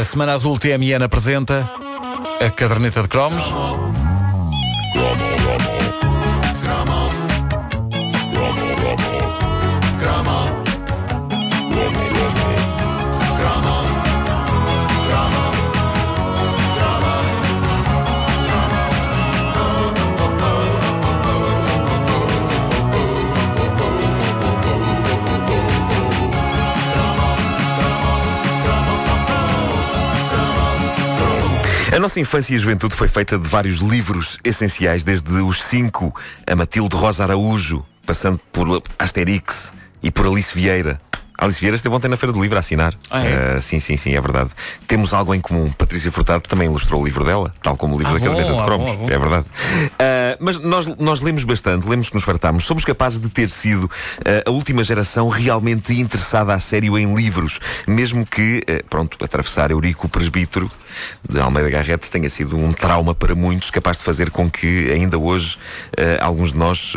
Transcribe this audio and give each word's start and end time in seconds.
A 0.00 0.02
Semana 0.02 0.32
Azul 0.32 0.58
TMN 0.58 1.02
apresenta 1.02 1.70
a 2.40 2.50
caderneta 2.50 3.02
de 3.02 3.08
cromos. 3.08 3.52
A 31.92 31.98
nossa 31.98 32.20
infância 32.20 32.54
e 32.54 32.58
juventude 32.58 32.94
foi 32.94 33.08
feita 33.08 33.36
de 33.36 33.48
vários 33.48 33.78
livros 33.78 34.38
essenciais, 34.44 35.02
desde 35.02 35.28
os 35.42 35.60
cinco 35.60 36.14
a 36.46 36.54
Matilde 36.54 36.94
Rosa 36.94 37.24
Araújo, 37.24 37.84
passando 38.06 38.38
por 38.52 38.80
Asterix 38.96 39.74
e 40.00 40.08
por 40.08 40.24
Alice 40.24 40.54
Vieira. 40.54 41.00
Alice 41.40 41.58
Vieira 41.58 41.74
esteve 41.74 41.94
ontem 41.94 42.06
na 42.08 42.18
Feira 42.18 42.34
do 42.34 42.42
Livro 42.42 42.56
a 42.56 42.60
assinar. 42.60 42.94
Ah, 43.10 43.24
é? 43.24 43.56
Uh, 43.56 43.60
sim, 43.62 43.80
sim, 43.80 43.96
sim, 43.96 44.14
é 44.14 44.20
verdade. 44.20 44.50
Temos 44.86 45.14
algo 45.14 45.34
em 45.34 45.40
comum. 45.40 45.72
Patrícia 45.72 46.12
Furtado 46.12 46.42
também 46.42 46.68
ilustrou 46.68 47.00
o 47.00 47.04
livro 47.04 47.24
dela, 47.24 47.54
tal 47.62 47.78
como 47.78 47.96
o 47.96 47.98
livro 47.98 48.14
Ah, 48.14 48.18
da 48.18 48.24
caderneta 48.26 48.50
bom, 48.50 48.56
de 48.56 48.62
ah, 48.62 48.64
cromos. 48.66 48.90
bom, 48.90 48.92
ah, 48.92 48.96
bom. 48.98 49.10
É 49.10 49.18
verdade. 49.18 49.46
Uh, 49.46 50.36
mas 50.38 50.58
nós, 50.58 50.86
nós 50.98 51.20
lemos 51.22 51.44
bastante, 51.44 51.88
lemos 51.88 52.10
que 52.10 52.14
nos 52.14 52.24
fartámos. 52.24 52.64
Somos 52.64 52.84
capazes 52.84 53.18
de 53.18 53.28
ter 53.30 53.48
sido 53.48 53.84
uh, 53.84 53.90
a 54.46 54.50
última 54.50 54.84
geração 54.84 55.30
realmente 55.30 55.98
interessada 55.98 56.52
a 56.52 56.60
sério 56.60 56.98
em 56.98 57.14
livros, 57.14 57.58
mesmo 57.86 58.26
que, 58.26 58.62
pronto, 58.90 59.16
atravessar 59.24 59.70
Eurico 59.70 60.10
Presbítero 60.10 60.70
de 61.26 61.40
Almeida 61.40 61.70
Garrett 61.70 62.10
tenha 62.10 62.28
sido 62.28 62.58
um 62.58 62.70
trauma 62.70 63.14
para 63.14 63.34
muitos, 63.34 63.70
capaz 63.70 63.96
de 63.98 64.04
fazer 64.04 64.30
com 64.30 64.50
que 64.50 64.90
ainda 64.90 65.18
hoje 65.18 65.56
alguns 66.20 66.52
de 66.52 66.58
nós. 66.58 66.94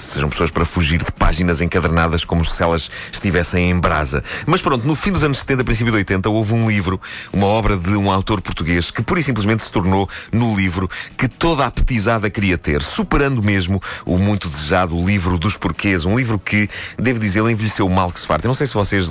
Uh, 0.00 0.14
sejam 0.14 0.28
pessoas 0.28 0.50
para 0.50 0.64
fugir 0.64 0.98
de 0.98 1.12
páginas 1.12 1.60
encadernadas 1.60 2.24
como 2.24 2.44
se 2.44 2.62
elas 2.62 2.90
estivessem 3.12 3.70
em 3.70 3.78
brasa. 3.78 4.22
Mas 4.46 4.62
pronto, 4.62 4.86
no 4.86 4.94
fim 4.94 5.12
dos 5.12 5.22
anos 5.22 5.38
70, 5.38 5.64
princípio 5.64 5.92
de 5.92 5.98
80, 5.98 6.28
houve 6.28 6.54
um 6.54 6.68
livro, 6.68 7.00
uma 7.32 7.46
obra 7.46 7.76
de 7.76 7.96
um 7.96 8.10
autor 8.10 8.40
português 8.40 8.90
que 8.90 9.02
pura 9.02 9.20
e 9.20 9.22
simplesmente 9.22 9.62
se 9.62 9.70
tornou 9.70 10.08
no 10.32 10.56
livro 10.56 10.88
que 11.16 11.28
toda 11.28 11.66
a 11.66 11.70
petizada 11.70 12.30
queria 12.30 12.56
ter, 12.56 12.82
superando 12.82 13.42
mesmo 13.42 13.80
o 14.04 14.18
muito 14.18 14.48
desejado 14.48 14.98
livro 15.04 15.38
dos 15.38 15.56
porquês, 15.56 16.04
um 16.04 16.16
livro 16.16 16.38
que, 16.38 16.68
devo 16.98 17.18
dizer, 17.18 17.40
ele 17.40 17.52
envelheceu 17.52 17.88
mal 17.88 18.10
que 18.10 18.20
se 18.20 18.26
farta. 18.26 18.46
Eu 18.46 18.48
não 18.48 18.54
sei 18.54 18.66
se 18.66 18.74
vocês 18.74 19.08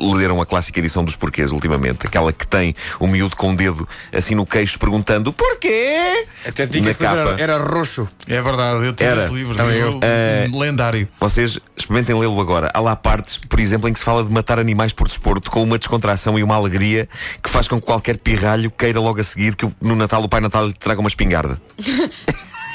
leram 0.00 0.40
a 0.40 0.46
clássica 0.46 0.78
edição 0.78 1.04
dos 1.04 1.16
porquês 1.16 1.52
ultimamente, 1.52 2.06
aquela 2.06 2.32
que 2.32 2.46
tem 2.46 2.74
o 2.98 3.06
miúdo 3.06 3.36
com 3.36 3.52
o 3.52 3.56
dedo 3.56 3.88
assim 4.12 4.34
no 4.34 4.46
queixo 4.46 4.78
perguntando 4.78 5.32
porquê? 5.32 6.26
Até 6.46 6.66
digo 6.66 6.92
que 6.94 7.04
era, 7.04 7.40
era 7.40 7.58
roxo. 7.58 8.08
É 8.28 8.40
verdade, 8.40 8.86
eu 8.86 8.94
Era. 9.06 9.24
esse 9.24 9.34
livro. 9.34 9.54
Também 9.54 9.76
eu. 9.76 9.92
livro, 9.92 10.06
um 10.52 10.58
lendário. 10.58 11.08
Vocês 11.20 11.58
experimentem 11.76 12.18
lê-lo 12.18 12.40
agora. 12.40 12.70
Há 12.72 12.80
lá 12.80 12.96
partes, 12.96 13.36
por 13.36 13.60
exemplo, 13.60 13.88
em 13.88 13.92
que 13.92 13.98
se 13.98 14.04
fala 14.04 14.24
de 14.24 14.30
matar 14.32 14.58
animais 14.58 14.92
por 14.92 15.06
desporto 15.08 15.50
com 15.50 15.62
uma 15.62 15.78
descontração 15.78 16.38
e 16.38 16.42
uma 16.42 16.54
alegria 16.54 17.08
que 17.42 17.50
faz 17.50 17.68
com 17.68 17.80
que 17.80 17.86
qualquer 17.86 18.18
pirralho 18.18 18.70
queira 18.70 19.00
logo 19.00 19.20
a 19.20 19.24
seguir 19.24 19.56
que 19.56 19.70
no 19.80 19.94
Natal 19.96 20.22
o 20.22 20.28
Pai 20.28 20.40
Natal 20.40 20.66
lhe 20.66 20.72
traga 20.72 21.00
uma 21.00 21.08
espingarda. 21.08 21.60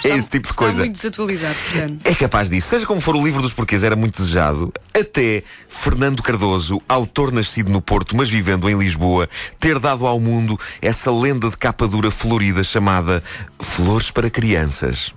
é 0.06 0.10
esse 0.16 0.30
tipo 0.30 0.48
de 0.48 0.52
Está 0.52 0.64
coisa. 0.64 0.80
muito 0.80 0.96
desatualizado, 0.96 1.56
portanto. 1.56 2.00
É 2.06 2.16
capaz 2.16 2.50
disso. 2.50 2.68
Seja 2.70 2.86
como 2.86 3.02
for, 3.02 3.16
o 3.16 3.24
livro 3.24 3.42
dos 3.42 3.54
porquês 3.54 3.84
era 3.84 3.96
muito 3.96 4.22
desejado. 4.22 4.72
Até 4.94 5.44
Fernando 5.68 6.24
Cardoso, 6.24 6.82
autor 6.88 7.32
nascido 7.32 7.70
no 7.70 7.82
Porto, 7.82 8.16
mas 8.16 8.30
vivendo 8.30 8.70
em 8.70 8.78
Lisboa, 8.78 9.30
ter 9.60 9.80
dado 9.80 10.06
ao 10.06 10.20
mundo 10.20 10.60
essa 10.82 11.12
lenda 11.12 11.50
de 11.50 11.58
capa 11.58 11.88
dura 11.88 12.12
florida 12.12 12.64
chamada 12.64 13.24
Flores 13.60 14.12
para 14.12 14.30
Crianças. 14.30 15.14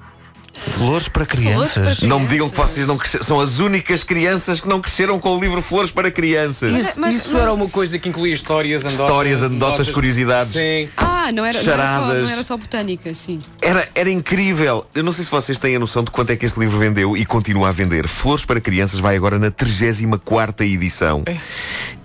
Flores 0.54 1.08
para 1.08 1.24
crianças. 1.26 1.72
Flores 1.74 1.98
para 2.00 2.08
Não 2.08 2.20
me 2.20 2.26
digam 2.26 2.48
que 2.48 2.56
vocês 2.56 2.86
não 2.86 2.96
cresceram. 2.98 3.24
São 3.24 3.40
as 3.40 3.58
únicas 3.58 4.04
crianças 4.04 4.60
que 4.60 4.68
não 4.68 4.80
cresceram 4.80 5.18
com 5.18 5.36
o 5.36 5.40
livro 5.40 5.60
Flores 5.62 5.90
para 5.90 6.10
Crianças. 6.10 6.70
Mas- 6.70 6.98
mas- 6.98 7.14
Isso 7.16 7.30
mas- 7.32 7.42
era 7.42 7.52
uma 7.52 7.68
coisa 7.68 7.98
que 7.98 8.08
incluía 8.08 8.32
histórias, 8.34 8.84
anedotas. 8.84 9.10
Histórias, 9.10 9.42
anedotas, 9.42 9.90
curiosidades. 9.90 10.52
Sim. 10.52 10.88
Ah, 10.96 11.32
não 11.32 11.44
era, 11.44 11.62
não, 11.62 11.72
era 11.72 11.86
só, 11.86 11.92
Charadas. 11.92 12.22
não 12.22 12.30
era 12.30 12.42
só 12.42 12.56
botânica, 12.56 13.12
sim. 13.14 13.40
Era, 13.60 13.88
era 13.94 14.10
incrível. 14.10 14.84
Eu 14.94 15.02
não 15.02 15.12
sei 15.12 15.24
se 15.24 15.30
vocês 15.30 15.58
têm 15.58 15.74
a 15.76 15.78
noção 15.78 16.04
de 16.04 16.10
quanto 16.10 16.30
é 16.30 16.36
que 16.36 16.44
este 16.46 16.58
livro 16.60 16.78
vendeu 16.78 17.16
e 17.16 17.24
continua 17.24 17.68
a 17.68 17.72
vender. 17.72 18.06
Flores 18.06 18.44
para 18.44 18.60
Crianças 18.60 19.00
vai 19.00 19.16
agora 19.16 19.38
na 19.38 19.50
34 19.50 20.64
edição. 20.64 21.22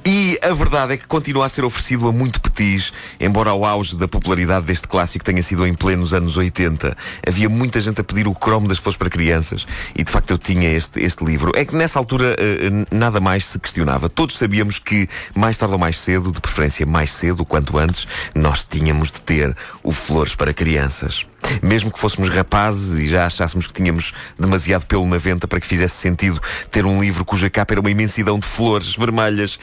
E 0.10 0.40
a 0.42 0.54
verdade 0.54 0.94
é 0.94 0.98
que 0.98 1.06
continua 1.06 1.46
a 1.46 1.50
ser 1.50 1.66
oferecido 1.66 2.08
a 2.08 2.14
muito 2.14 2.40
petis, 2.40 2.94
embora 3.20 3.54
o 3.54 3.66
auge 3.66 3.94
da 3.94 4.08
popularidade 4.08 4.66
deste 4.66 4.88
clássico 4.88 5.26
tenha 5.26 5.44
sido 5.44 5.68
em 5.68 5.74
plenos 5.74 6.14
anos 6.14 6.38
80. 6.38 6.96
Havia 7.28 7.50
muita 7.50 7.82
gente 7.82 8.00
a 8.00 8.04
pedir 8.06 8.26
o 8.26 8.34
cromo 8.34 8.70
das 8.70 8.78
flores 8.78 8.96
para 8.96 9.10
crianças 9.10 9.68
e 9.94 10.06
de 10.06 10.10
facto 10.10 10.32
eu 10.32 10.38
tinha 10.38 10.72
este, 10.72 11.04
este 11.04 11.26
livro. 11.26 11.52
É 11.54 11.66
que 11.66 11.76
nessa 11.76 12.00
altura 12.00 12.38
eh, 12.40 12.68
eh, 12.68 12.86
nada 12.90 13.20
mais 13.20 13.44
se 13.44 13.60
questionava. 13.60 14.08
Todos 14.08 14.38
sabíamos 14.38 14.80
que 14.80 15.10
mais 15.36 15.58
tarde 15.58 15.74
ou 15.74 15.80
mais 15.80 16.00
cedo, 16.00 16.32
de 16.32 16.40
preferência 16.40 16.86
mais 16.86 17.12
cedo, 17.12 17.44
quanto 17.44 17.78
antes, 17.78 18.08
nós 18.34 18.64
tínhamos 18.64 19.12
de 19.12 19.20
ter 19.20 19.54
o 19.84 19.92
Flores 19.92 20.36
para 20.36 20.54
Crianças. 20.54 21.26
Mesmo 21.62 21.92
que 21.92 22.00
fôssemos 22.00 22.30
rapazes 22.30 23.00
e 23.00 23.06
já 23.06 23.26
achássemos 23.26 23.68
que 23.68 23.74
tínhamos 23.74 24.14
demasiado 24.38 24.86
pelo 24.86 25.08
na 25.08 25.18
venta 25.18 25.48
para 25.48 25.60
que 25.60 25.68
fizesse 25.68 25.96
sentido 25.96 26.40
ter 26.70 26.86
um 26.86 27.02
livro 27.02 27.24
cuja 27.24 27.50
capa 27.50 27.74
era 27.74 27.82
uma 27.82 27.92
imensidão 27.92 28.40
de 28.40 28.48
flores 28.48 28.96
vermelhas 28.96 29.60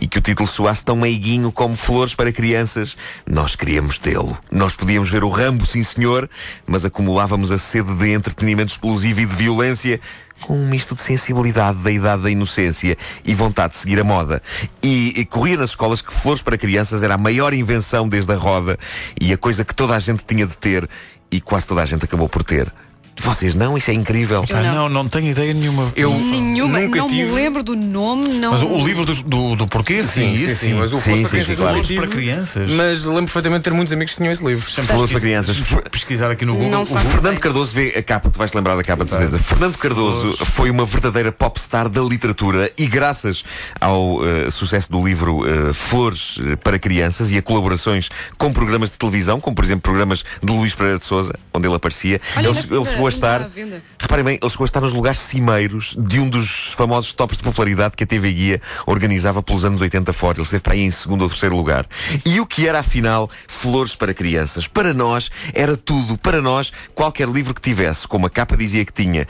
e 0.00 0.06
que 0.06 0.18
o 0.18 0.22
título 0.22 0.48
soasse 0.48 0.84
tão 0.84 0.96
meiguinho 0.96 1.50
como 1.50 1.76
Flores 1.76 2.14
para 2.14 2.32
Crianças, 2.32 2.96
nós 3.26 3.56
queríamos 3.56 3.98
tê-lo. 3.98 4.38
Nós 4.50 4.74
podíamos 4.74 5.10
ver 5.10 5.24
o 5.24 5.28
Rambo, 5.28 5.66
sim 5.66 5.82
senhor, 5.82 6.28
mas 6.66 6.84
acumulávamos 6.84 7.50
a 7.50 7.58
sede 7.58 7.92
de 7.94 8.10
entretenimento 8.10 8.72
explosivo 8.72 9.20
e 9.20 9.26
de 9.26 9.34
violência 9.34 10.00
com 10.40 10.56
um 10.56 10.66
misto 10.66 10.94
de 10.94 11.00
sensibilidade 11.00 11.78
da 11.78 11.90
idade 11.90 12.22
da 12.22 12.30
inocência 12.30 12.96
e 13.24 13.34
vontade 13.34 13.74
de 13.74 13.78
seguir 13.78 14.00
a 14.00 14.04
moda. 14.04 14.42
E, 14.82 15.20
e 15.20 15.24
corria 15.24 15.56
nas 15.56 15.70
escolas 15.70 16.02
que 16.02 16.12
flores 16.12 16.42
para 16.42 16.58
crianças 16.58 17.02
era 17.02 17.14
a 17.14 17.18
maior 17.18 17.54
invenção 17.54 18.08
desde 18.08 18.32
a 18.32 18.36
roda 18.36 18.78
e 19.20 19.32
a 19.32 19.38
coisa 19.38 19.64
que 19.64 19.74
toda 19.74 19.94
a 19.94 19.98
gente 19.98 20.24
tinha 20.24 20.46
de 20.46 20.56
ter 20.56 20.88
e 21.30 21.40
quase 21.40 21.66
toda 21.66 21.82
a 21.82 21.86
gente 21.86 22.04
acabou 22.04 22.28
por 22.28 22.44
ter. 22.44 22.72
Vocês 23.20 23.54
não? 23.54 23.78
Isso 23.78 23.90
é 23.90 23.94
incrível. 23.94 24.44
Eu 24.48 24.56
Ah, 24.56 24.62
não. 24.62 24.74
não, 24.74 24.88
não 24.88 25.08
tenho 25.08 25.28
ideia 25.28 25.54
nenhuma. 25.54 25.92
Eu 25.96 26.12
Nenhuma, 26.12 26.80
nunca 26.80 26.98
não 26.98 27.08
tive. 27.08 27.24
me 27.24 27.30
lembro 27.32 27.62
do 27.62 27.74
nome, 27.76 28.28
não. 28.34 28.52
Mas 28.52 28.62
o, 28.62 28.84
livro 28.84 29.04
do, 29.04 29.14
do, 29.22 29.56
do 29.56 29.66
porquê, 29.68 30.02
sim, 30.02 30.34
Sim, 30.34 30.36
sim, 30.36 30.44
isso 30.50 30.60
sim, 30.66 30.74
mas 30.74 30.92
o 30.92 30.96
Sim, 30.96 31.02
Flores 31.26 31.28
para 31.28 31.30
Crianças 31.30 31.56
claro. 31.56 31.72
Flores 31.84 31.96
para 32.00 32.08
crianças. 32.08 32.70
Mas 32.70 33.04
lembro 33.04 33.24
perfeitamente 33.24 33.60
de 33.60 33.64
ter 33.64 33.72
muitos 33.72 33.92
amigos 33.92 34.12
que 34.12 34.18
tinham 34.18 34.32
esse 34.32 34.44
livro. 34.44 34.68
Flores 34.70 35.10
para 35.10 35.20
crianças. 35.20 35.56
pesquisar 35.90 36.30
aqui 36.30 36.44
no 36.44 36.54
Google. 36.54 36.70
Não 36.70 36.82
O- 36.82 36.86
Fernando 36.86 37.18
ideia. 37.18 37.36
Cardoso 37.38 37.72
vê 37.72 37.94
a 37.96 38.02
capa, 38.02 38.30
tu 38.30 38.38
vais 38.38 38.50
te 38.50 38.54
lembrar 38.56 38.76
da 38.76 38.82
capa 38.82 39.04
de 39.04 39.10
certeza. 39.10 39.38
Fernando 39.38 39.76
Cardoso 39.78 40.36
foi 40.46 40.70
uma 40.70 40.84
verdadeira 40.84 41.30
popstar 41.32 41.88
da 41.88 42.02
literatura 42.02 42.70
e 42.76 42.86
graças 42.86 43.44
ao 43.80 44.18
eh, 44.26 44.50
sucesso 44.50 44.90
do 44.90 45.04
livro 45.04 45.42
eh, 45.46 45.72
Flores 45.72 46.38
eh, 46.44 46.56
para 46.56 46.78
Crianças 46.78 47.30
e 47.32 47.38
a 47.38 47.42
colaborações 47.42 48.08
com 48.36 48.52
programas 48.52 48.90
de 48.90 48.98
televisão, 48.98 49.40
como 49.40 49.54
por 49.54 49.64
exemplo 49.64 49.82
programas 49.82 50.24
de 50.42 50.52
Luís 50.52 50.74
Pereira 50.74 50.98
de 50.98 51.04
Souza, 51.04 51.34
onde 51.52 51.66
ele 51.66 51.74
aparecia, 51.76 52.20
Olha, 52.36 52.48
ele, 52.48 52.58
ele 52.58 52.84
chegou 53.04 53.06
a 53.06 53.08
estar. 53.08 53.50
Reparem 53.98 54.24
bem, 54.24 54.38
ele 54.40 54.50
chegou 54.50 54.64
a 54.64 54.66
estar 54.66 54.80
nos 54.80 54.92
lugares 54.92 55.18
cimeiros 55.18 55.96
de 55.98 56.20
um 56.20 56.28
dos 56.28 56.72
famosos 56.72 57.12
tops 57.12 57.38
de 57.38 57.44
popularidade 57.44 57.96
que 57.96 58.04
a 58.04 58.06
TV 58.06 58.32
Guia 58.32 58.62
organizava 58.86 59.42
pelos 59.42 59.64
anos 59.64 59.80
80 59.80 60.12
fora. 60.12 60.38
Ele 60.38 60.42
esteve 60.42 60.62
para 60.62 60.74
aí 60.74 60.80
em 60.80 60.90
segundo 60.90 61.22
ou 61.22 61.28
terceiro 61.28 61.56
lugar. 61.56 61.86
E 62.24 62.40
o 62.40 62.46
que 62.46 62.68
era 62.68 62.80
afinal 62.80 63.28
Flores 63.48 63.94
para 63.94 64.14
Crianças? 64.14 64.66
Para 64.66 64.94
nós 64.94 65.30
era 65.52 65.76
tudo. 65.76 66.16
Para 66.18 66.40
nós, 66.40 66.72
qualquer 66.94 67.28
livro 67.28 67.54
que 67.54 67.60
tivesse, 67.60 68.06
como 68.06 68.26
a 68.26 68.30
capa 68.30 68.56
dizia 68.56 68.84
que 68.84 68.92
tinha, 68.92 69.26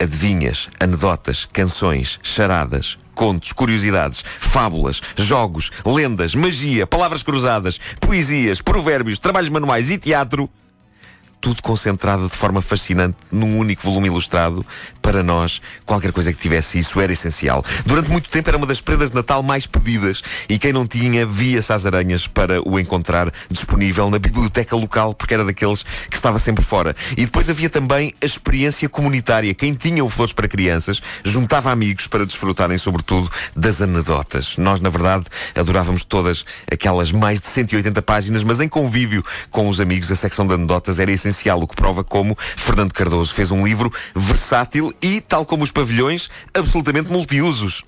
adivinhas, 0.00 0.68
anedotas, 0.78 1.48
canções, 1.52 2.18
charadas, 2.22 2.96
contos, 3.14 3.52
curiosidades, 3.52 4.24
fábulas, 4.38 5.02
jogos, 5.16 5.70
lendas, 5.84 6.34
magia, 6.34 6.86
palavras 6.86 7.22
cruzadas, 7.22 7.80
poesias, 8.00 8.60
provérbios, 8.60 9.18
trabalhos 9.18 9.50
manuais 9.50 9.90
e 9.90 9.98
teatro 9.98 10.48
tudo 11.40 11.62
concentrado 11.62 12.28
de 12.28 12.36
forma 12.36 12.60
fascinante 12.60 13.16
num 13.30 13.58
único 13.58 13.82
volume 13.82 14.08
ilustrado. 14.08 14.64
Para 15.00 15.22
nós, 15.22 15.60
qualquer 15.86 16.12
coisa 16.12 16.32
que 16.32 16.38
tivesse 16.38 16.78
isso 16.78 17.00
era 17.00 17.12
essencial. 17.12 17.64
Durante 17.86 18.10
muito 18.10 18.28
tempo 18.28 18.48
era 18.50 18.58
uma 18.58 18.66
das 18.66 18.80
prendas 18.80 19.10
de 19.10 19.16
Natal 19.16 19.42
mais 19.42 19.66
pedidas 19.66 20.22
e 20.48 20.58
quem 20.58 20.72
não 20.72 20.86
tinha 20.86 21.24
via-se 21.24 21.72
às 21.72 21.86
aranhas 21.86 22.26
para 22.26 22.60
o 22.68 22.78
encontrar 22.78 23.32
disponível 23.50 24.10
na 24.10 24.18
biblioteca 24.18 24.76
local, 24.76 25.14
porque 25.14 25.34
era 25.34 25.44
daqueles 25.44 25.82
que 25.82 26.16
estava 26.16 26.38
sempre 26.38 26.64
fora. 26.64 26.94
E 27.16 27.24
depois 27.24 27.48
havia 27.48 27.70
também 27.70 28.12
a 28.20 28.26
experiência 28.26 28.88
comunitária. 28.88 29.54
Quem 29.54 29.74
tinha 29.74 30.04
o 30.04 30.10
Flores 30.10 30.32
para 30.32 30.48
Crianças 30.48 31.00
juntava 31.24 31.70
amigos 31.70 32.06
para 32.06 32.26
desfrutarem, 32.26 32.76
sobretudo, 32.76 33.30
das 33.56 33.80
anedotas. 33.80 34.56
Nós, 34.58 34.80
na 34.80 34.90
verdade, 34.90 35.24
adorávamos 35.54 36.04
todas 36.04 36.44
aquelas 36.70 37.10
mais 37.12 37.40
de 37.40 37.46
180 37.46 38.02
páginas, 38.02 38.44
mas 38.44 38.60
em 38.60 38.68
convívio 38.68 39.24
com 39.50 39.68
os 39.68 39.80
amigos, 39.80 40.10
a 40.10 40.16
secção 40.16 40.46
de 40.46 40.54
anedotas 40.54 40.98
era 40.98 41.10
essencial, 41.10 41.27
o 41.62 41.66
que 41.66 41.76
prova 41.76 42.04
como 42.04 42.36
Fernando 42.38 42.92
Cardoso 42.92 43.32
fez 43.32 43.50
um 43.50 43.66
livro 43.66 43.92
versátil 44.14 44.92
e, 45.00 45.20
tal 45.20 45.44
como 45.44 45.64
os 45.64 45.70
pavilhões, 45.70 46.28
absolutamente 46.54 47.10
multiusos. 47.10 47.84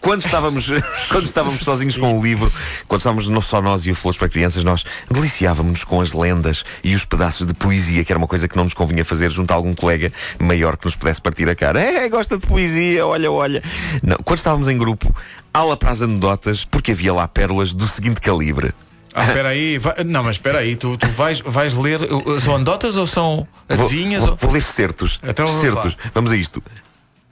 Quando 0.00 0.24
estávamos, 0.24 0.66
quando 1.08 1.24
estávamos 1.24 1.60
sozinhos 1.60 1.96
com 1.96 2.18
o 2.18 2.22
livro, 2.22 2.52
quando 2.86 3.00
estávamos 3.00 3.28
não 3.28 3.40
só 3.40 3.62
nós 3.62 3.86
e 3.86 3.90
o 3.90 3.94
Flores 3.94 4.18
para 4.18 4.28
Crianças, 4.28 4.64
nós 4.64 4.84
deliciávamos-nos 5.10 5.84
com 5.84 6.00
as 6.00 6.12
lendas 6.12 6.64
e 6.82 6.94
os 6.94 7.04
pedaços 7.04 7.46
de 7.46 7.54
poesia, 7.54 8.04
que 8.04 8.12
era 8.12 8.18
uma 8.18 8.26
coisa 8.26 8.48
que 8.48 8.56
não 8.56 8.64
nos 8.64 8.74
convinha 8.74 9.04
fazer 9.04 9.30
junto 9.30 9.52
a 9.52 9.54
algum 9.54 9.74
colega 9.74 10.12
maior 10.38 10.76
que 10.76 10.84
nos 10.84 10.96
pudesse 10.96 11.20
partir 11.20 11.48
a 11.48 11.54
cara. 11.54 11.80
É, 11.80 12.08
gosta 12.08 12.36
de 12.36 12.46
poesia, 12.46 13.06
olha, 13.06 13.30
olha. 13.30 13.62
Não, 14.02 14.16
quando 14.24 14.38
estávamos 14.38 14.68
em 14.68 14.76
grupo, 14.76 15.14
ala 15.52 15.76
para 15.76 15.90
as 15.90 16.02
anedotas, 16.02 16.64
porque 16.64 16.92
havia 16.92 17.14
lá 17.14 17.26
pérolas 17.26 17.72
do 17.72 17.86
seguinte 17.86 18.20
calibre. 18.20 18.72
Ah, 19.14 19.24
espera 19.26 19.48
aí. 19.50 19.78
vai- 19.78 20.02
Não, 20.04 20.24
mas 20.24 20.36
espera 20.36 20.58
aí. 20.58 20.74
Tu, 20.76 20.96
tu 20.98 21.06
vais, 21.08 21.40
vais 21.40 21.76
ler. 21.76 22.00
São 22.42 22.56
anedotas 22.56 22.96
ou 22.96 23.06
são 23.06 23.46
adivinhas? 23.68 24.22
Vou, 24.22 24.30
ou- 24.32 24.36
vou 24.36 24.50
ler 24.50 24.60
certos. 24.62 25.20
Então 25.22 25.46
vamos 25.46 25.60
certos. 25.60 25.96
Vamos 26.12 26.32
a 26.32 26.36
isto. 26.36 26.62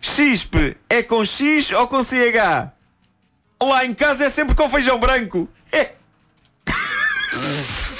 Xispe 0.00 0.76
é 0.88 1.02
com 1.02 1.24
X 1.24 1.70
ou 1.72 1.86
com 1.88 2.02
CH? 2.02 2.70
Lá 3.62 3.84
em 3.84 3.94
casa 3.94 4.24
é 4.24 4.28
sempre 4.28 4.54
com 4.54 4.68
feijão 4.68 4.98
branco. 4.98 5.48
É. 5.70 5.92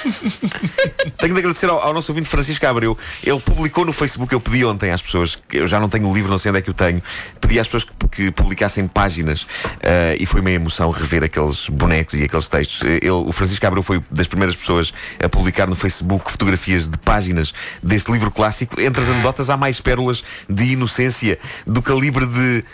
Tenho 1.19 1.34
de 1.34 1.38
agradecer 1.40 1.69
ao, 1.69 1.81
ao 1.81 1.93
nosso 1.93 2.12
ouvinte 2.12 2.28
Francisco 2.28 2.66
Abreu. 2.66 2.96
Ele 3.22 3.40
publicou 3.40 3.84
no 3.84 3.93
Facebook, 3.93 4.32
eu 4.32 4.40
pedi 4.40 4.64
ontem 4.64 4.90
às 4.90 5.02
pessoas, 5.02 5.37
que 5.37 5.58
eu 5.58 5.66
já 5.66 5.78
não 5.81 5.88
tenho 5.88 6.08
o 6.08 6.14
livro, 6.14 6.31
não 6.31 6.38
sei 6.38 6.50
onde 6.50 6.58
é 6.58 6.62
que 6.62 6.70
o 6.70 6.75
tenho, 6.75 7.02
pedi 7.40 7.58
às 7.58 7.66
pessoas 7.66 7.84
que, 7.84 8.08
que 8.08 8.31
publicassem 8.31 8.87
páginas 8.87 9.46
eh, 9.81 10.16
e 10.19 10.26
foi 10.26 10.40
uma 10.40 10.50
emoção 10.50 10.90
rever 10.90 11.25
aqueles 11.25 11.69
bonecos 11.69 12.14
e 12.19 12.25
aqueles 12.25 12.49
textos. 12.49 12.82
Eh, 12.82 12.99
Ele, 13.02 13.10
o 13.10 13.32
Francisco 13.32 13.66
Abreu 13.66 13.82
foi 13.82 14.02
das 14.10 14.26
primeiras 14.26 14.56
pessoas 14.56 14.93
a 15.22 15.28
publicar 15.28 15.69
no 15.69 15.76
Facebook 15.76 16.31
fotografias 16.31 16.88
de 16.88 16.98
páginas 16.98 17.52
deste 17.82 18.10
livro 18.10 18.31
clássico. 18.31 18.81
Entre 18.81 19.02
as 19.02 19.08
anedotas 19.08 19.50
há 19.50 19.56
mais 19.56 19.81
pérolas 19.81 20.22
de 20.48 20.72
inocência 20.72 21.38
do 21.66 21.81
calibre 21.82 22.26
de 22.26 22.64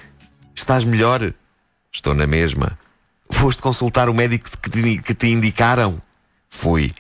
Estás 0.59 0.83
melhor? 0.83 1.33
Estou 1.93 2.15
na 2.15 2.27
mesma. 2.27 2.77
Foste 3.31 3.63
consultar 3.63 4.09
o 4.09 4.15
médico 4.15 4.51
que 4.61 4.69
te, 4.69 4.99
que 4.99 5.15
te 5.15 5.29
indicaram? 5.29 6.03
Fui. 6.51 6.91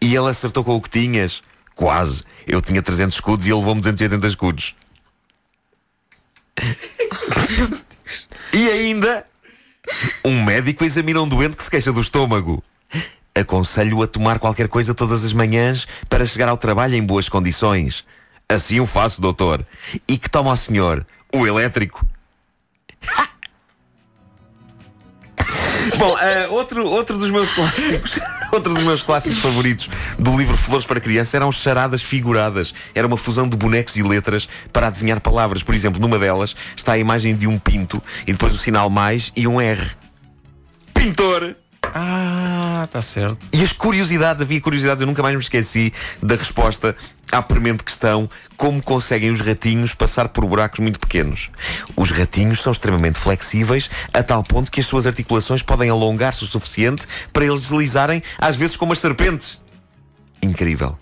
E 0.00 0.14
ele 0.14 0.28
acertou 0.28 0.64
com 0.64 0.76
o 0.76 0.80
que 0.80 0.90
tinhas? 0.90 1.42
Quase. 1.74 2.24
Eu 2.46 2.60
tinha 2.60 2.82
300 2.82 3.14
escudos 3.16 3.46
e 3.46 3.50
ele 3.50 3.58
levou-me 3.58 3.80
280 3.80 4.26
escudos. 4.26 4.74
e 8.52 8.68
ainda, 8.68 9.26
um 10.24 10.42
médico 10.44 10.84
examina 10.84 11.22
um 11.22 11.28
doente 11.28 11.56
que 11.56 11.62
se 11.62 11.70
queixa 11.70 11.92
do 11.92 12.00
estômago. 12.00 12.62
Aconselho 13.34 14.02
a 14.02 14.06
tomar 14.06 14.38
qualquer 14.38 14.68
coisa 14.68 14.94
todas 14.94 15.24
as 15.24 15.32
manhãs 15.32 15.86
para 16.08 16.26
chegar 16.26 16.48
ao 16.48 16.58
trabalho 16.58 16.94
em 16.94 17.02
boas 17.02 17.28
condições. 17.28 18.04
Assim 18.48 18.80
o 18.80 18.86
faço, 18.86 19.20
doutor. 19.20 19.66
E 20.06 20.18
que 20.18 20.28
toma 20.28 20.52
o 20.52 20.56
senhor? 20.56 21.06
O 21.34 21.46
elétrico. 21.46 22.06
Bom, 25.98 26.18
eh, 26.18 26.46
outro, 26.48 26.86
outro 26.86 27.18
dos 27.18 27.30
meus 27.30 27.52
clássicos, 27.54 28.18
outro 28.52 28.74
dos 28.74 28.82
meus 28.82 29.02
clássicos 29.02 29.38
favoritos 29.38 29.88
do 30.18 30.36
livro 30.36 30.56
Flores 30.58 30.84
para 30.84 31.00
Criança 31.00 31.38
eram 31.38 31.50
charadas 31.50 32.02
figuradas. 32.02 32.74
Era 32.94 33.06
uma 33.06 33.16
fusão 33.16 33.48
de 33.48 33.56
bonecos 33.56 33.96
e 33.96 34.02
letras 34.02 34.46
para 34.70 34.88
adivinhar 34.88 35.20
palavras. 35.20 35.62
Por 35.62 35.74
exemplo, 35.74 35.98
numa 35.98 36.18
delas 36.18 36.54
está 36.76 36.92
a 36.92 36.98
imagem 36.98 37.34
de 37.34 37.46
um 37.46 37.58
pinto 37.58 38.02
e 38.26 38.32
depois 38.32 38.52
o 38.52 38.58
sinal 38.58 38.90
mais 38.90 39.32
e 39.34 39.48
um 39.48 39.58
R. 39.58 39.90
Pintor! 40.92 41.61
Ah, 41.94 42.82
está 42.84 43.02
certo. 43.02 43.46
E 43.52 43.62
as 43.62 43.72
curiosidades, 43.72 44.42
havia 44.42 44.60
curiosidades, 44.60 45.02
eu 45.02 45.06
nunca 45.06 45.22
mais 45.22 45.34
me 45.34 45.42
esqueci 45.42 45.92
da 46.22 46.34
resposta 46.34 46.96
à 47.30 47.42
premente 47.42 47.84
questão: 47.84 48.28
como 48.56 48.82
conseguem 48.82 49.30
os 49.30 49.40
ratinhos 49.40 49.94
passar 49.94 50.28
por 50.28 50.44
buracos 50.46 50.80
muito 50.80 50.98
pequenos? 50.98 51.50
Os 51.96 52.10
ratinhos 52.10 52.60
são 52.60 52.72
extremamente 52.72 53.18
flexíveis, 53.18 53.90
a 54.12 54.22
tal 54.22 54.42
ponto 54.42 54.70
que 54.70 54.80
as 54.80 54.86
suas 54.86 55.06
articulações 55.06 55.62
podem 55.62 55.90
alongar-se 55.90 56.44
o 56.44 56.46
suficiente 56.46 57.06
para 57.32 57.44
eles 57.44 57.62
deslizarem, 57.62 58.22
às 58.38 58.56
vezes 58.56 58.76
como 58.76 58.92
as 58.92 58.98
serpentes. 58.98 59.60
Incrível. 60.42 60.98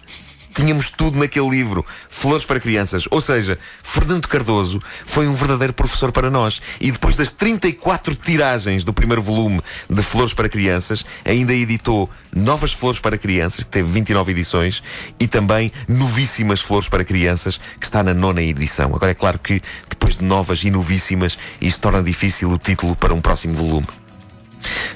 Tínhamos 0.54 0.90
tudo 0.90 1.18
naquele 1.18 1.48
livro, 1.48 1.84
Flores 2.08 2.44
para 2.44 2.60
Crianças. 2.60 3.04
Ou 3.10 3.20
seja, 3.20 3.58
Fernando 3.82 4.26
Cardoso 4.26 4.80
foi 5.06 5.28
um 5.28 5.34
verdadeiro 5.34 5.72
professor 5.72 6.10
para 6.12 6.30
nós. 6.30 6.60
E 6.80 6.90
depois 6.90 7.16
das 7.16 7.32
34 7.32 8.14
tiragens 8.14 8.84
do 8.84 8.92
primeiro 8.92 9.22
volume 9.22 9.60
de 9.88 10.02
Flores 10.02 10.34
para 10.34 10.48
Crianças, 10.48 11.04
ainda 11.24 11.54
editou 11.54 12.10
Novas 12.34 12.72
Flores 12.72 12.98
para 12.98 13.16
Crianças, 13.16 13.64
que 13.64 13.70
teve 13.70 13.90
29 13.90 14.32
edições, 14.32 14.82
e 15.18 15.26
também 15.26 15.72
Novíssimas 15.88 16.60
Flores 16.60 16.88
para 16.88 17.04
Crianças, 17.04 17.60
que 17.78 17.86
está 17.86 18.02
na 18.02 18.14
nona 18.14 18.42
edição. 18.42 18.94
Agora 18.94 19.12
é 19.12 19.14
claro 19.14 19.38
que, 19.38 19.62
depois 19.88 20.16
de 20.16 20.24
novas 20.24 20.62
e 20.64 20.70
novíssimas, 20.70 21.38
isto 21.60 21.80
torna 21.80 22.02
difícil 22.02 22.50
o 22.50 22.58
título 22.58 22.96
para 22.96 23.14
um 23.14 23.20
próximo 23.20 23.54
volume. 23.54 23.86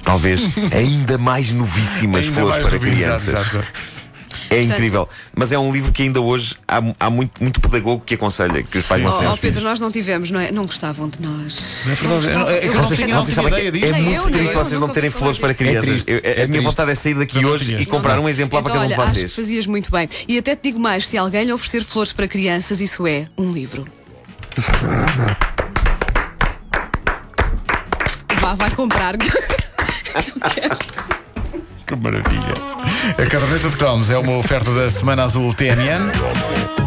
Talvez 0.03 0.43
ainda 0.73 1.17
mais 1.19 1.53
novíssimas 1.53 2.25
Ainda 2.25 2.41
Flores 2.41 2.57
mais 2.57 2.69
para 2.69 2.79
Crianças. 2.79 3.29
exato, 3.29 3.65
É 4.51 4.63
incrível. 4.63 5.09
Mas 5.35 5.53
é 5.53 5.59
um 5.59 5.73
livro 5.73 5.93
que 5.93 6.03
ainda 6.03 6.21
hoje 6.21 6.57
há, 6.69 6.81
há 7.01 7.11
muito, 7.11 7.43
muito 7.43 7.61
pedagogo 7.61 8.03
que 8.05 8.15
aconselha 8.15 8.63
que 8.63 8.79
os 8.79 8.87
pais 8.87 9.03
não 9.03 9.11
Oh, 9.11 9.33
oh, 9.33 9.37
Pedro, 9.37 9.63
nós 9.63 9.81
não 9.81 9.91
tivemos, 9.91 10.31
não 10.31 10.41
é? 10.41 10.51
Não 10.53 10.67
gostavam 10.67 11.09
de 11.09 11.21
nós. 11.21 11.83
Não 11.85 11.93
é 11.93 11.95
verdade. 11.95 12.27
Eu 12.27 12.39
não- 12.39 12.49
é 12.49 12.67
Eu 12.67 12.73
vocês 12.85 13.01
não 13.11 13.23
vocês 13.23 13.39
É 13.39 13.43
Nem 13.93 14.03
muito 14.03 14.15
eu, 14.15 14.23
triste 14.31 14.53
eu, 14.53 14.55
vocês 14.55 14.73
não 14.73 14.81
nunca 14.81 14.95
terem 14.95 15.11
flores 15.11 15.39
para 15.39 15.49
disso. 15.53 15.59
crianças. 15.59 16.05
Eu- 16.07 16.21
é 16.23 16.43
a 16.43 16.47
minha 16.49 16.63
vontade 16.63 16.91
é 16.91 16.95
sair 16.95 17.15
daqui 17.15 17.39
Eu 17.39 17.43
não 17.43 17.51
hoje 17.51 17.75
e 17.77 17.87
comprar 17.87 18.17
Não, 18.17 18.25
um 18.25 18.29
exemplar 18.29 18.61
então, 18.61 18.73
para 18.73 18.81
cada 18.81 18.85
um 18.85 18.89
de 18.89 18.95
olha, 18.95 19.03
Acho 19.05 19.15
vocês. 19.15 19.31
que 19.31 19.37
fazias 19.37 19.67
muito 19.67 19.91
bem. 19.91 20.09
E 20.29 20.39
até 20.39 20.55
te 20.57 20.65
digo 20.65 20.79
mais: 20.79 21.07
se 21.09 21.17
alguém 21.17 21.45
lhe 21.45 21.53
oferecer 21.53 21.85
flores 21.85 22.13
para 22.13 22.27
crianças, 22.29 22.81
isso 22.81 23.07
é 23.07 23.27
um 23.39 23.53
livro. 23.53 23.85
Vá, 28.41 28.55
vai 28.55 28.71
comprar. 28.73 29.15
Que 31.87 31.97
maravilha. 31.97 32.55
A 33.11 33.27
caderneta 33.31 33.69
de 33.69 33.77
cromos 33.77 34.11
é 34.11 34.17
uma 34.17 34.37
oferta 34.39 34.73
da 34.73 34.89
Semana 34.89 35.25
Azul 35.25 35.53
TNN. 35.53 36.84